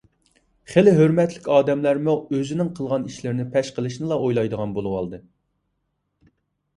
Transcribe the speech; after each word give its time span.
خېلى 0.75 0.91
ھۆرمەتلىك 0.99 1.49
ئادەملەرمۇ 1.55 2.15
ئۆزىنىڭ 2.37 2.71
قىلغان 2.79 3.05
ئىشلىرىنى 3.09 3.45
پەش 3.57 3.69
قىلىشنىلا 3.75 4.17
ئويلايدىغان 4.23 4.73
بولۇۋالدى. 4.79 5.21